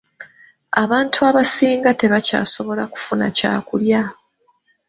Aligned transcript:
Abantu 0.83 1.19
abasinga 1.29 1.89
tebakyasobola 1.99 2.83
kufuna 2.93 3.25
kyakulya. 3.37 4.01